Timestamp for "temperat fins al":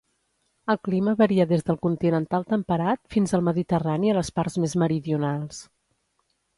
2.55-3.47